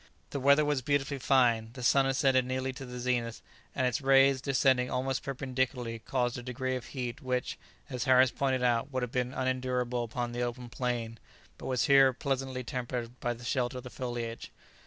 [0.31, 3.43] The weather was beautifully fine; the sun ascended nearly to the zenith,
[3.75, 7.55] and its rays, descending almost perpendicularly, caused a degree of heat which,
[7.87, 11.19] as Harris pointed out, would have been unendurable upon the open plain,
[11.59, 14.51] but was here pleasantly tempered by the shelter of the foliage.